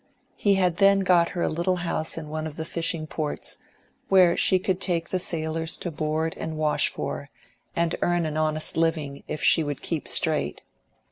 He 0.35 0.55
had 0.55 0.77
then 0.77 1.01
got 1.01 1.29
her 1.37 1.43
a 1.43 1.47
little 1.47 1.75
house 1.85 2.17
in 2.17 2.27
one 2.27 2.47
of 2.47 2.55
the 2.55 2.65
fishing 2.65 3.05
ports, 3.05 3.59
where 4.09 4.35
she 4.35 4.57
could 4.57 4.81
take 4.81 5.09
the 5.09 5.19
sailors 5.19 5.77
to 5.77 5.91
board 5.91 6.33
and 6.39 6.57
wash 6.57 6.89
for, 6.89 7.29
and 7.75 7.95
earn 8.01 8.25
an 8.25 8.35
honest 8.35 8.77
living 8.77 9.23
if 9.27 9.43
she 9.43 9.63
would 9.63 9.83
keep 9.83 10.07
straight. 10.07 10.63